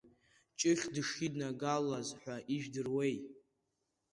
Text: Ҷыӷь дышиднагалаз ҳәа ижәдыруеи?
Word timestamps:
Ҷыӷь 0.59 0.85
дышиднагалаз 0.93 2.09
ҳәа 2.21 2.35
ижәдыруеи? 2.53 3.15